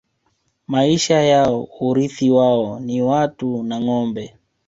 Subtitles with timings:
[0.67, 4.35] Maisha yao Urithi wao ni watu na Ngombe